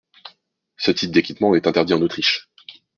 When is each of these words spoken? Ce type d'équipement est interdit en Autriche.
Ce 0.77 0.89
type 0.89 1.11
d'équipement 1.11 1.53
est 1.53 1.67
interdit 1.67 1.93
en 1.93 2.01
Autriche. 2.01 2.49